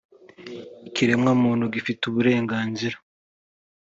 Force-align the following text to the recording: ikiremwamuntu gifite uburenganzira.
ikiremwamuntu 0.87 1.65
gifite 1.75 2.01
uburenganzira. 2.09 2.97